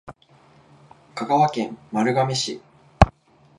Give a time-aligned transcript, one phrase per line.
[1.13, 2.59] 香川県丸亀市